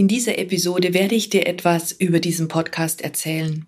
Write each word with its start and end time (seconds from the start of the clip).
In 0.00 0.08
dieser 0.08 0.38
Episode 0.38 0.94
werde 0.94 1.14
ich 1.14 1.28
dir 1.28 1.46
etwas 1.46 1.92
über 1.92 2.20
diesen 2.20 2.48
Podcast 2.48 3.02
erzählen. 3.02 3.66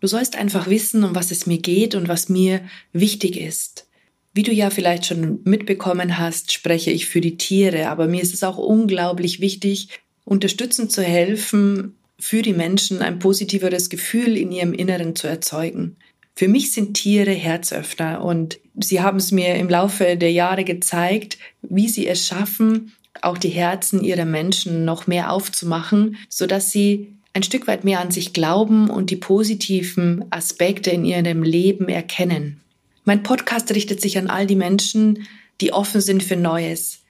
Du 0.00 0.06
sollst 0.06 0.34
einfach 0.34 0.70
wissen, 0.70 1.04
um 1.04 1.14
was 1.14 1.30
es 1.30 1.44
mir 1.44 1.58
geht 1.58 1.94
und 1.94 2.08
was 2.08 2.30
mir 2.30 2.62
wichtig 2.94 3.38
ist. 3.38 3.86
Wie 4.32 4.42
du 4.42 4.52
ja 4.52 4.70
vielleicht 4.70 5.04
schon 5.04 5.40
mitbekommen 5.44 6.16
hast, 6.16 6.50
spreche 6.50 6.90
ich 6.90 7.04
für 7.04 7.20
die 7.20 7.36
Tiere, 7.36 7.90
aber 7.90 8.08
mir 8.08 8.22
ist 8.22 8.32
es 8.32 8.42
auch 8.42 8.56
unglaublich 8.56 9.42
wichtig, 9.42 9.90
unterstützend 10.24 10.92
zu 10.92 11.02
helfen, 11.02 11.94
für 12.18 12.40
die 12.40 12.54
Menschen 12.54 13.02
ein 13.02 13.18
positiveres 13.18 13.90
Gefühl 13.90 14.38
in 14.38 14.52
ihrem 14.52 14.72
Inneren 14.72 15.14
zu 15.14 15.26
erzeugen. 15.26 15.96
Für 16.34 16.48
mich 16.48 16.72
sind 16.72 16.94
Tiere 16.94 17.32
Herzöffner 17.32 18.24
und 18.24 18.58
sie 18.80 19.02
haben 19.02 19.18
es 19.18 19.30
mir 19.30 19.56
im 19.56 19.68
Laufe 19.68 20.16
der 20.16 20.32
Jahre 20.32 20.64
gezeigt, 20.64 21.36
wie 21.60 21.90
sie 21.90 22.06
es 22.06 22.26
schaffen, 22.26 22.92
auch 23.22 23.38
die 23.38 23.48
Herzen 23.48 24.02
ihrer 24.02 24.24
Menschen 24.24 24.84
noch 24.84 25.06
mehr 25.06 25.32
aufzumachen, 25.32 26.16
sodass 26.28 26.70
sie 26.70 27.08
ein 27.32 27.42
Stück 27.42 27.66
weit 27.66 27.84
mehr 27.84 28.00
an 28.00 28.10
sich 28.10 28.32
glauben 28.32 28.90
und 28.90 29.10
die 29.10 29.16
positiven 29.16 30.24
Aspekte 30.30 30.90
in 30.90 31.04
ihrem 31.04 31.42
Leben 31.42 31.88
erkennen. 31.88 32.60
Mein 33.04 33.22
Podcast 33.22 33.72
richtet 33.74 34.00
sich 34.00 34.18
an 34.18 34.28
all 34.28 34.46
die 34.46 34.56
Menschen, 34.56 35.26
die 35.60 35.72
offen 35.72 36.00
sind 36.00 36.22
für 36.22 36.36
Neues, 36.36 37.00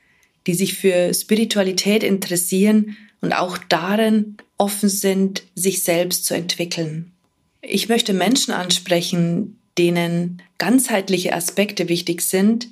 die 0.47 0.55
sich 0.55 0.75
für 0.75 1.13
Spiritualität 1.15 2.03
interessieren 2.03 2.97
und 3.21 3.33
auch 3.33 3.59
darin 3.69 4.37
offen 4.59 4.89
sind, 4.89 5.43
sich 5.55 5.83
selbst 5.83 6.27
zu 6.27 6.35
entwickeln. 6.35 7.13
Ich 7.63 7.89
möchte 7.89 8.13
Menschen 8.13 8.53
ansprechen, 8.53 9.59
denen 9.79 10.43
ganzheitliche 10.59 11.35
Aspekte 11.35 11.89
wichtig 11.89 12.23
sind, 12.23 12.69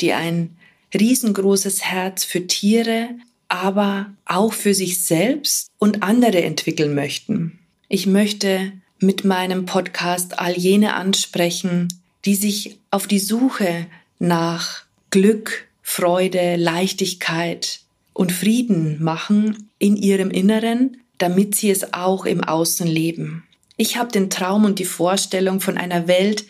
die 0.00 0.12
ein 0.12 0.56
riesengroßes 0.94 1.84
Herz 1.84 2.24
für 2.24 2.46
Tiere, 2.46 3.10
aber 3.48 4.12
auch 4.24 4.52
für 4.52 4.74
sich 4.74 5.02
selbst 5.02 5.68
und 5.78 6.02
andere 6.02 6.42
entwickeln 6.42 6.94
möchten. 6.94 7.58
Ich 7.88 8.06
möchte 8.06 8.72
mit 9.00 9.24
meinem 9.24 9.64
Podcast 9.64 10.38
all 10.38 10.56
jene 10.56 10.94
ansprechen, 10.94 11.88
die 12.24 12.34
sich 12.34 12.78
auf 12.90 13.06
die 13.06 13.20
Suche 13.20 13.86
nach 14.18 14.82
Glück, 15.10 15.68
Freude, 15.82 16.56
Leichtigkeit 16.56 17.80
und 18.12 18.32
Frieden 18.32 19.02
machen 19.02 19.70
in 19.78 19.96
ihrem 19.96 20.30
Inneren, 20.30 20.98
damit 21.18 21.54
sie 21.54 21.70
es 21.70 21.94
auch 21.94 22.26
im 22.26 22.44
Außen 22.44 22.86
leben. 22.86 23.44
Ich 23.76 23.96
habe 23.96 24.10
den 24.10 24.28
Traum 24.28 24.64
und 24.64 24.80
die 24.80 24.84
Vorstellung 24.84 25.60
von 25.60 25.78
einer 25.78 26.08
Welt, 26.08 26.44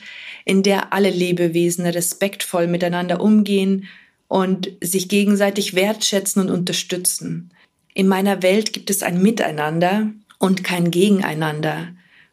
in 0.45 0.63
der 0.63 0.93
alle 0.95 1.11
Lebewesen 1.11 1.85
respektvoll 1.85 2.67
miteinander 2.67 3.21
umgehen 3.21 3.87
und 4.29 4.71
sich 4.83 5.09
gegenseitig 5.09 5.75
wertschätzen 5.75 6.43
und 6.43 6.51
unterstützen. 6.51 7.51
In 7.95 8.07
meiner 8.07 8.43
Welt 8.43 8.73
gibt 8.73 8.91
es 8.91 9.03
ein 9.03 9.21
Miteinander 9.21 10.13
und 10.39 10.63
kein 10.63 10.91
Gegeneinander. 10.91 11.89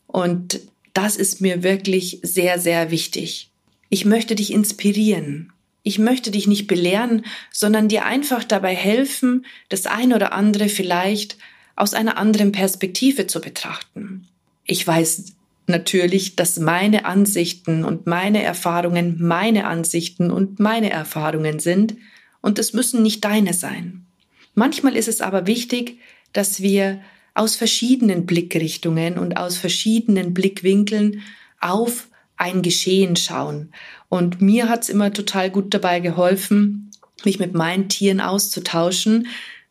Und 0.07 0.59
das 0.93 1.15
ist 1.15 1.41
mir 1.41 1.63
wirklich 1.63 2.19
sehr, 2.21 2.59
sehr 2.59 2.91
wichtig. 2.91 3.49
Ich 3.89 4.05
möchte 4.05 4.35
dich 4.35 4.51
inspirieren. 4.51 5.51
Ich 5.83 5.99
möchte 5.99 6.31
dich 6.31 6.47
nicht 6.47 6.67
belehren, 6.67 7.25
sondern 7.51 7.87
dir 7.87 8.05
einfach 8.05 8.43
dabei 8.43 8.75
helfen, 8.75 9.45
das 9.69 9.85
ein 9.85 10.13
oder 10.13 10.33
andere 10.33 10.67
vielleicht 10.67 11.37
aus 11.75 11.93
einer 11.93 12.17
anderen 12.17 12.51
Perspektive 12.51 13.27
zu 13.27 13.39
betrachten. 13.39 14.27
Ich 14.65 14.85
weiß 14.85 15.35
natürlich, 15.67 16.35
dass 16.35 16.59
meine 16.59 17.05
Ansichten 17.05 17.83
und 17.83 18.07
meine 18.07 18.43
Erfahrungen 18.43 19.17
meine 19.19 19.65
Ansichten 19.65 20.31
und 20.31 20.59
meine 20.59 20.89
Erfahrungen 20.89 21.59
sind 21.59 21.95
und 22.41 22.59
es 22.59 22.73
müssen 22.73 23.01
nicht 23.01 23.23
deine 23.23 23.53
sein. 23.53 24.05
Manchmal 24.53 24.95
ist 24.95 25.07
es 25.07 25.21
aber 25.21 25.47
wichtig, 25.47 25.99
dass 26.33 26.61
wir 26.61 27.01
aus 27.33 27.55
verschiedenen 27.55 28.25
Blickrichtungen 28.25 29.17
und 29.17 29.37
aus 29.37 29.57
verschiedenen 29.57 30.33
Blickwinkeln 30.33 31.21
auf 31.59 32.07
ein 32.37 32.61
Geschehen 32.61 33.15
schauen. 33.15 33.71
Und 34.09 34.41
mir 34.41 34.69
hat 34.69 34.83
es 34.83 34.89
immer 34.89 35.11
total 35.13 35.49
gut 35.49 35.73
dabei 35.73 35.99
geholfen, 35.99 36.91
mich 37.23 37.39
mit 37.39 37.53
meinen 37.53 37.89
Tieren 37.89 38.21
auszutauschen, 38.21 39.27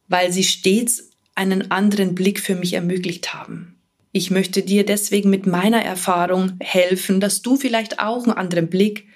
weil 0.08 0.32
sie 0.32 0.44
stets 0.44 1.10
einen 1.34 1.70
anderen 1.70 2.14
Blick 2.14 2.40
für 2.40 2.54
mich 2.54 2.74
ermöglicht 2.74 3.34
haben. 3.34 3.74
Ich 4.16 4.30
möchte 4.30 4.62
dir 4.62 4.86
deswegen 4.86 5.28
mit 5.28 5.44
meiner 5.44 5.84
Erfahrung 5.84 6.52
helfen, 6.60 7.18
dass 7.18 7.42
du 7.42 7.56
vielleicht 7.56 7.98
auch 7.98 8.22
einen 8.22 8.36
anderen 8.36 8.68
Blick 8.68 9.08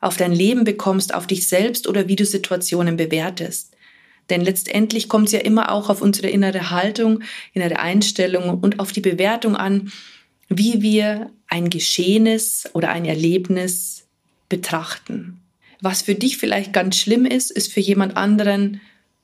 auf 0.00 0.16
dein 0.16 0.32
Leben 0.32 0.64
bekommst, 0.64 1.12
auf 1.12 1.26
dich 1.26 1.46
selbst 1.46 1.86
oder 1.86 2.08
wie 2.08 2.16
du 2.16 2.24
Situationen 2.24 2.96
bewertest. 2.96 3.76
Denn 4.30 4.40
letztendlich 4.40 5.10
kommt 5.10 5.26
es 5.26 5.32
ja 5.32 5.40
immer 5.40 5.70
auch 5.70 5.90
auf 5.90 6.00
unsere 6.00 6.30
innere 6.30 6.70
Haltung, 6.70 7.20
innere 7.52 7.80
Einstellung 7.80 8.58
und 8.60 8.80
auf 8.80 8.92
die 8.92 9.02
Bewertung 9.02 9.56
an, 9.56 9.92
wie 10.48 10.80
wir 10.80 11.30
ein 11.48 11.68
Geschehenes 11.68 12.64
oder 12.72 12.88
ein 12.88 13.04
Erlebnis 13.04 14.06
betrachten. 14.48 15.42
Was 15.82 16.00
für 16.00 16.14
dich 16.14 16.38
vielleicht 16.38 16.72
ganz 16.72 16.96
schlimm 16.96 17.26
ist, 17.26 17.50
ist 17.50 17.70
für 17.70 17.80
jemand 17.80 18.16
anderen 18.16 18.80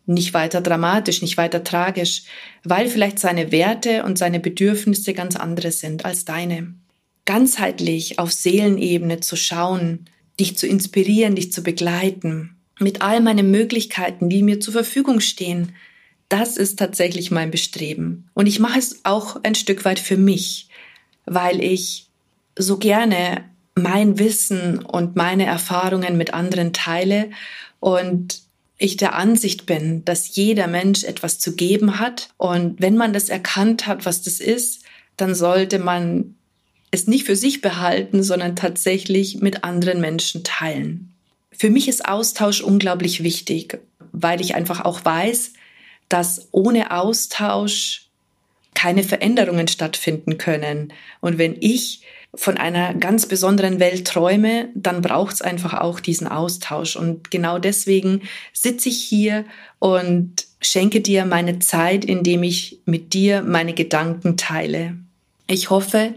nicht 0.07 0.35
weiter 0.35 0.61
dramatisch, 0.61 1.23
nicht 1.23 1.37
weiter 1.37 1.65
tragisch, 1.65 2.25
weil 2.65 2.89
vielleicht 2.89 3.19
seine 3.19 3.53
Werte 3.53 4.05
und 4.05 4.19
seine 4.19 4.41
Bedürfnisse 4.41 5.15
ganz 5.15 5.37
andere 5.37 5.71
sind 5.71 6.05
als 6.05 6.25
deine. 6.25 6.75
Ganzheitlich 7.25 8.19
auf 8.19 8.33
Seelenebene 8.33 9.21
zu 9.21 9.37
schauen, 9.37 10.07
dich 10.41 10.59
zu 10.59 10.67
inspirieren, 10.67 11.37
dich 11.37 11.53
zu 11.53 11.63
begleiten, 11.63 12.57
mit 12.81 13.03
all 13.03 13.21
meinen 13.21 13.51
Möglichkeiten, 13.51 14.29
die 14.29 14.43
mir 14.43 14.61
zur 14.61 14.73
Verfügung 14.73 15.21
stehen, 15.21 15.73
das 16.29 16.57
ist 16.57 16.79
tatsächlich 16.79 17.31
mein 17.31 17.51
Bestreben. 17.51 18.31
Und 18.33 18.47
ich 18.47 18.59
mache 18.59 18.79
es 18.79 19.05
auch 19.05 19.37
ein 19.43 19.55
Stück 19.55 19.85
weit 19.85 19.99
für 19.99 20.17
mich, 20.17 20.69
weil 21.27 21.63
ich 21.63 22.09
so 22.59 22.79
gerne 22.79 23.45
mein 23.75 24.19
Wissen 24.19 24.79
und 24.79 25.15
meine 25.15 25.45
Erfahrungen 25.45 26.17
mit 26.17 26.35
anderen 26.35 26.73
teile 26.73 27.31
und 27.81 28.41
ich 28.79 28.97
der 28.97 29.15
Ansicht 29.15 29.67
bin, 29.67 30.05
dass 30.05 30.35
jeder 30.35 30.67
Mensch 30.67 31.05
etwas 31.05 31.39
zu 31.39 31.55
geben 31.55 31.99
hat. 31.99 32.31
Und 32.37 32.81
wenn 32.81 32.97
man 32.97 33.13
das 33.13 33.29
erkannt 33.29 33.87
hat, 33.87 34.07
was 34.07 34.23
das 34.23 34.41
ist, 34.41 34.83
dann 35.17 35.35
sollte 35.35 35.79
man 35.79 36.35
es 36.91 37.07
nicht 37.07 37.25
für 37.25 37.37
sich 37.37 37.61
behalten, 37.61 38.23
sondern 38.23 38.57
tatsächlich 38.57 39.41
mit 39.41 39.65
anderen 39.65 40.01
Menschen 40.01 40.45
teilen. 40.45 41.13
Für 41.51 41.71
mich 41.71 41.89
ist 41.89 42.07
Austausch 42.09 42.61
unglaublich 42.61 43.23
wichtig, 43.23 43.79
weil 44.13 44.41
ich 44.41 44.55
einfach 44.55 44.85
auch 44.85 45.05
weiß, 45.05 45.53
dass 46.09 46.49
ohne 46.51 46.91
Austausch 46.91 48.09
keine 48.75 49.05
Veränderungen 49.05 49.69
stattfinden 49.69 50.39
können. 50.39 50.93
Und 51.21 51.39
wenn 51.39 51.57
ich 51.61 52.03
von 52.35 52.57
einer 52.57 52.95
ganz 52.95 53.27
besonderen 53.27 53.79
Welt 53.79 54.07
träume, 54.07 54.71
dann 54.75 55.03
braucht 55.03 55.35
es 55.35 55.43
einfach 55.43 55.75
auch 55.75 56.01
diesen 56.01 56.27
Austausch. 56.27 56.97
Und 56.97 57.31
genau 57.31 57.59
deswegen 57.59 58.23
sitze 58.55 58.89
ich 58.89 59.03
hier 59.03 59.45
und 59.79 60.47
schenke 60.61 61.01
dir 61.01 61.27
meine 61.27 61.59
Zeit, 61.59 62.05
indem 62.05 62.43
ich 62.43 62.79
mit 62.87 63.13
dir 63.13 63.43
meine 63.43 63.75
Gedanken 63.75 64.37
teile. 64.37 64.97
Ich 65.47 65.69
hoffe, 65.69 66.15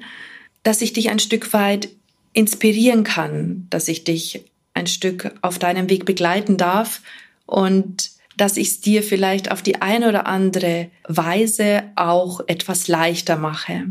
dass 0.63 0.81
ich 0.81 0.93
dich 0.93 1.09
ein 1.09 1.19
Stück 1.19 1.51
weit 1.51 1.89
inspirieren 2.31 3.03
kann, 3.03 3.67
dass 3.69 3.87
ich 3.87 4.03
dich 4.03 4.45
ein 4.73 4.87
Stück 4.87 5.31
auf 5.41 5.59
deinem 5.59 5.89
Weg 5.89 6.05
begleiten 6.05 6.57
darf 6.57 7.01
und 7.45 8.11
dass 8.37 8.57
ich 8.57 8.67
es 8.67 8.81
dir 8.81 9.03
vielleicht 9.03 9.51
auf 9.51 9.61
die 9.61 9.81
eine 9.81 10.09
oder 10.09 10.27
andere 10.27 10.89
Weise 11.07 11.83
auch 11.95 12.41
etwas 12.47 12.87
leichter 12.87 13.37
mache. 13.37 13.85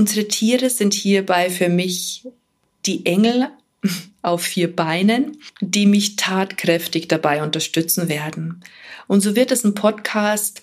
Unsere 0.00 0.28
Tiere 0.28 0.70
sind 0.70 0.94
hierbei 0.94 1.50
für 1.50 1.68
mich 1.68 2.26
die 2.86 3.04
Engel 3.04 3.50
auf 4.22 4.40
vier 4.40 4.74
Beinen, 4.74 5.36
die 5.60 5.84
mich 5.84 6.16
tatkräftig 6.16 7.06
dabei 7.06 7.42
unterstützen 7.42 8.08
werden. 8.08 8.64
Und 9.08 9.20
so 9.20 9.36
wird 9.36 9.52
es 9.52 9.62
ein 9.62 9.74
Podcast 9.74 10.62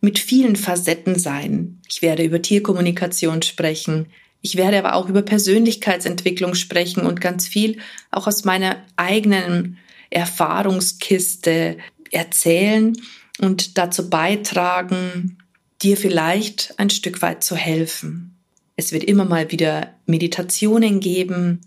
mit 0.00 0.18
vielen 0.18 0.56
Facetten 0.56 1.18
sein. 1.18 1.78
Ich 1.90 2.00
werde 2.00 2.24
über 2.24 2.40
Tierkommunikation 2.40 3.42
sprechen. 3.42 4.06
Ich 4.40 4.56
werde 4.56 4.78
aber 4.78 4.94
auch 4.94 5.10
über 5.10 5.20
Persönlichkeitsentwicklung 5.20 6.54
sprechen 6.54 7.04
und 7.04 7.20
ganz 7.20 7.46
viel 7.46 7.80
auch 8.10 8.26
aus 8.26 8.46
meiner 8.46 8.82
eigenen 8.96 9.76
Erfahrungskiste 10.08 11.76
erzählen 12.10 12.96
und 13.42 13.76
dazu 13.76 14.08
beitragen, 14.08 15.36
dir 15.82 15.98
vielleicht 15.98 16.78
ein 16.78 16.88
Stück 16.88 17.20
weit 17.20 17.44
zu 17.44 17.56
helfen. 17.56 18.33
Es 18.76 18.92
wird 18.92 19.04
immer 19.04 19.24
mal 19.24 19.50
wieder 19.50 19.94
Meditationen 20.06 21.00
geben. 21.00 21.60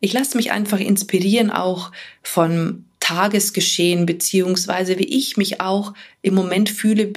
Ich 0.00 0.12
lasse 0.12 0.36
mich 0.36 0.52
einfach 0.52 0.80
inspirieren 0.80 1.50
auch 1.50 1.92
von 2.22 2.84
Tagesgeschehen 3.00 4.06
beziehungsweise 4.06 4.98
wie 4.98 5.16
ich 5.16 5.36
mich 5.36 5.60
auch 5.60 5.94
im 6.22 6.34
Moment 6.34 6.68
fühle 6.70 7.12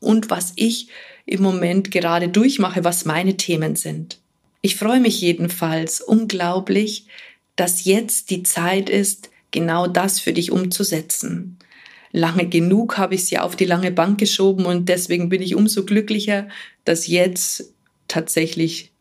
und 0.00 0.30
was 0.30 0.52
ich 0.56 0.88
im 1.26 1.42
Moment 1.42 1.90
gerade 1.90 2.28
durchmache, 2.28 2.84
was 2.84 3.04
meine 3.04 3.36
Themen 3.36 3.76
sind. 3.76 4.20
Ich 4.62 4.76
freue 4.76 5.00
mich 5.00 5.20
jedenfalls 5.20 6.00
unglaublich, 6.00 7.06
dass 7.56 7.84
jetzt 7.84 8.30
die 8.30 8.42
Zeit 8.42 8.88
ist, 8.88 9.30
genau 9.50 9.86
das 9.86 10.20
für 10.20 10.32
dich 10.32 10.50
umzusetzen. 10.50 11.58
Lange 12.12 12.48
genug 12.48 12.96
habe 12.96 13.14
ich 13.14 13.22
es 13.22 13.30
ja 13.30 13.42
auf 13.42 13.56
die 13.56 13.64
lange 13.64 13.90
Bank 13.90 14.18
geschoben 14.18 14.66
und 14.66 14.88
deswegen 14.88 15.28
bin 15.28 15.42
ich 15.42 15.54
umso 15.54 15.84
glücklicher, 15.84 16.48
dass 16.84 17.06
jetzt 17.06 17.73
tatsächlich 18.14 18.92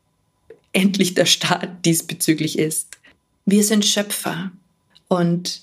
endlich 0.71 1.13
der 1.13 1.27
Start 1.27 1.85
diesbezüglich 1.85 2.57
ist. 2.57 2.97
Wir 3.45 3.63
sind 3.63 3.85
Schöpfer 3.85 4.51
und 5.07 5.61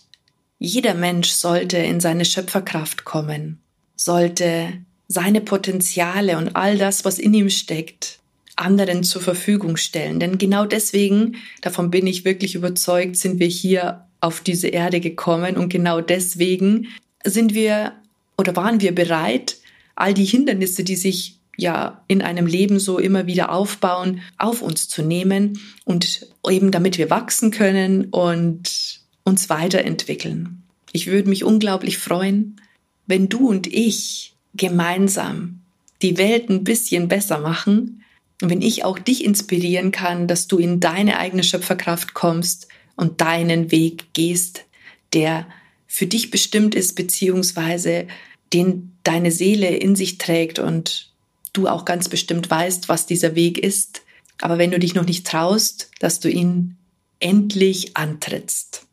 jeder 0.60 0.94
Mensch 0.94 1.30
sollte 1.30 1.78
in 1.78 1.98
seine 1.98 2.24
Schöpferkraft 2.24 3.04
kommen, 3.04 3.58
sollte 3.96 4.72
seine 5.08 5.40
Potenziale 5.40 6.38
und 6.38 6.54
all 6.54 6.78
das, 6.78 7.04
was 7.04 7.18
in 7.18 7.34
ihm 7.34 7.50
steckt, 7.50 8.20
anderen 8.54 9.02
zur 9.02 9.22
Verfügung 9.22 9.76
stellen. 9.76 10.20
Denn 10.20 10.38
genau 10.38 10.64
deswegen, 10.64 11.36
davon 11.60 11.90
bin 11.90 12.06
ich 12.06 12.24
wirklich 12.24 12.54
überzeugt, 12.54 13.16
sind 13.16 13.40
wir 13.40 13.48
hier 13.48 14.06
auf 14.20 14.42
diese 14.42 14.68
Erde 14.68 15.00
gekommen 15.00 15.56
und 15.56 15.70
genau 15.70 16.00
deswegen 16.00 16.88
sind 17.24 17.54
wir 17.54 17.94
oder 18.38 18.54
waren 18.54 18.80
wir 18.80 18.94
bereit, 18.94 19.56
all 19.96 20.14
die 20.14 20.24
Hindernisse, 20.24 20.84
die 20.84 20.96
sich 20.96 21.39
ja 21.56 22.02
in 22.08 22.22
einem 22.22 22.46
Leben 22.46 22.78
so 22.78 22.98
immer 22.98 23.26
wieder 23.26 23.52
aufbauen, 23.52 24.22
auf 24.38 24.62
uns 24.62 24.88
zu 24.88 25.02
nehmen 25.02 25.58
und 25.84 26.26
eben 26.48 26.70
damit 26.70 26.98
wir 26.98 27.10
wachsen 27.10 27.50
können 27.50 28.06
und 28.06 29.00
uns 29.24 29.50
weiterentwickeln. 29.50 30.62
Ich 30.92 31.06
würde 31.06 31.28
mich 31.28 31.44
unglaublich 31.44 31.98
freuen, 31.98 32.60
wenn 33.06 33.28
du 33.28 33.48
und 33.48 33.66
ich 33.66 34.34
gemeinsam 34.54 35.60
die 36.02 36.16
Welt 36.16 36.48
ein 36.48 36.64
bisschen 36.64 37.08
besser 37.08 37.38
machen 37.38 38.02
und 38.40 38.50
wenn 38.50 38.62
ich 38.62 38.84
auch 38.84 38.98
dich 38.98 39.24
inspirieren 39.24 39.92
kann, 39.92 40.26
dass 40.26 40.46
du 40.46 40.58
in 40.58 40.80
deine 40.80 41.18
eigene 41.18 41.44
Schöpferkraft 41.44 42.14
kommst 42.14 42.68
und 42.96 43.20
deinen 43.20 43.70
Weg 43.70 44.12
gehst, 44.14 44.64
der 45.12 45.46
für 45.86 46.06
dich 46.06 46.30
bestimmt 46.30 46.74
ist, 46.74 46.94
beziehungsweise 46.94 48.06
den 48.52 48.92
deine 49.02 49.30
Seele 49.30 49.76
in 49.76 49.96
sich 49.96 50.18
trägt 50.18 50.58
und 50.58 51.09
du 51.52 51.68
auch 51.68 51.84
ganz 51.84 52.08
bestimmt 52.08 52.50
weißt, 52.50 52.88
was 52.88 53.06
dieser 53.06 53.34
Weg 53.34 53.58
ist. 53.58 54.02
Aber 54.40 54.58
wenn 54.58 54.70
du 54.70 54.78
dich 54.78 54.94
noch 54.94 55.04
nicht 55.04 55.26
traust, 55.26 55.90
dass 55.98 56.20
du 56.20 56.30
ihn 56.30 56.76
endlich 57.18 57.96
antrittst. 57.96 58.86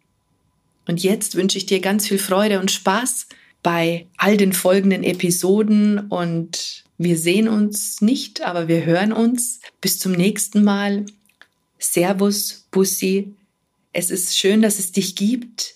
Und 0.88 1.04
jetzt 1.04 1.36
wünsche 1.36 1.57
ich 1.57 1.65
dir 1.65 1.80
ganz 1.80 2.07
viel 2.07 2.19
Freude 2.19 2.59
und 2.59 2.71
Spaß 2.71 3.27
bei 3.63 4.07
all 4.18 4.38
den 4.38 4.54
folgenden 4.54 5.04
Episoden 5.04 6.00
und 6.00 6.83
wir 6.98 7.18
sehen 7.18 7.48
uns 7.48 8.01
nicht, 8.01 8.42
aber 8.42 8.68
wir 8.68 8.86
hören 8.86 9.13
uns. 9.13 9.59
Bis 9.81 10.00
zum 10.00 10.13
nächsten 10.13 10.63
Mal. 10.63 11.06
Servus, 11.77 12.65
Bussi. 12.71 13.36
Es 13.94 14.09
ist 14.09 14.38
schön, 14.38 14.62
dass 14.62 14.80
es 14.80 14.92
dich 14.92 15.15
gibt. 15.15 15.75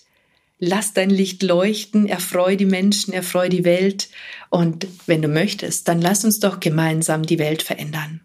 Lass 0.64 0.92
dein 0.92 1.10
Licht 1.10 1.42
leuchten, 1.42 2.06
erfreu 2.06 2.54
die 2.54 2.66
Menschen, 2.66 3.12
erfreu 3.12 3.48
die 3.48 3.64
Welt. 3.64 4.08
Und 4.48 4.86
wenn 5.06 5.20
du 5.20 5.26
möchtest, 5.26 5.88
dann 5.88 6.00
lass 6.00 6.24
uns 6.24 6.38
doch 6.38 6.60
gemeinsam 6.60 7.24
die 7.24 7.40
Welt 7.40 7.64
verändern. 7.64 8.20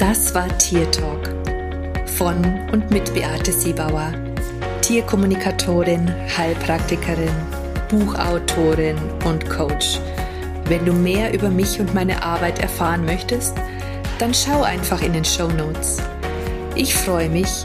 Das 0.00 0.34
war 0.34 0.48
Tier 0.58 0.90
Talk 0.90 1.32
von 2.06 2.44
und 2.72 2.90
mit 2.90 3.14
Beate 3.14 3.52
Siebauer 3.52 4.12
Tierkommunikatorin, 4.82 6.12
Heilpraktikerin, 6.36 7.30
Buchautorin 7.88 8.98
und 9.24 9.48
Coach. 9.48 10.00
Wenn 10.64 10.84
du 10.84 10.92
mehr 10.92 11.32
über 11.32 11.50
mich 11.50 11.78
und 11.78 11.94
meine 11.94 12.20
Arbeit 12.24 12.58
erfahren 12.58 13.04
möchtest, 13.04 13.54
dann 14.18 14.34
schau 14.34 14.64
einfach 14.64 15.02
in 15.02 15.12
den 15.12 15.24
Show 15.24 15.46
Notes. 15.52 16.02
Ich 16.74 16.92
freue 16.92 17.28
mich, 17.28 17.64